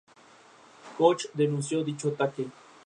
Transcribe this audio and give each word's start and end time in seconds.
Koch 0.97 1.27
denunció 1.35 1.83
dicho 1.83 2.07
ataque. 2.09 2.47